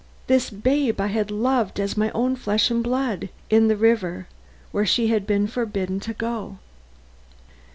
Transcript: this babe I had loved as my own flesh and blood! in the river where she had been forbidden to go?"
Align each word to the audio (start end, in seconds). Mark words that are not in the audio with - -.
this 0.25 0.49
babe 0.49 0.99
I 0.99 1.09
had 1.09 1.29
loved 1.29 1.79
as 1.79 1.95
my 1.95 2.09
own 2.15 2.35
flesh 2.35 2.71
and 2.71 2.83
blood! 2.83 3.29
in 3.51 3.67
the 3.67 3.77
river 3.77 4.25
where 4.71 4.83
she 4.83 5.09
had 5.09 5.27
been 5.27 5.45
forbidden 5.45 5.99
to 5.99 6.13
go?" 6.15 6.57